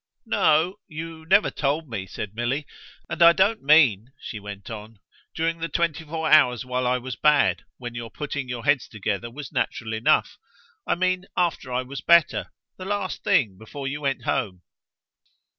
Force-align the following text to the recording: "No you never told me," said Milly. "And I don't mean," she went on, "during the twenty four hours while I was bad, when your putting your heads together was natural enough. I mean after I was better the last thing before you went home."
"No 0.25 0.77
you 0.87 1.27
never 1.27 1.51
told 1.51 1.87
me," 1.87 2.07
said 2.07 2.33
Milly. 2.33 2.65
"And 3.07 3.21
I 3.21 3.33
don't 3.33 3.61
mean," 3.61 4.11
she 4.19 4.39
went 4.39 4.71
on, 4.71 4.97
"during 5.35 5.59
the 5.59 5.69
twenty 5.69 6.03
four 6.05 6.27
hours 6.27 6.65
while 6.65 6.87
I 6.87 6.97
was 6.97 7.15
bad, 7.15 7.65
when 7.77 7.93
your 7.93 8.09
putting 8.09 8.49
your 8.49 8.65
heads 8.65 8.87
together 8.87 9.29
was 9.29 9.51
natural 9.51 9.93
enough. 9.93 10.39
I 10.87 10.95
mean 10.95 11.25
after 11.37 11.71
I 11.71 11.83
was 11.83 12.01
better 12.01 12.49
the 12.77 12.85
last 12.85 13.23
thing 13.23 13.59
before 13.59 13.87
you 13.87 14.01
went 14.01 14.23
home." 14.23 14.63